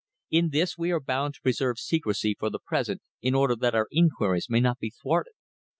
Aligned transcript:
In 0.31 0.49
this 0.49 0.79
we 0.79 0.89
are 0.89 0.99
bound 0.99 1.35
to 1.35 1.41
preserve 1.41 1.77
secrecy 1.77 2.33
for 2.33 2.49
the 2.49 2.57
present 2.57 3.03
in 3.21 3.35
order 3.35 3.55
that 3.57 3.75
our 3.75 3.87
inquiries 3.91 4.49
may 4.49 4.59
not 4.59 4.79
be 4.79 4.89
thwarted. 4.89 5.33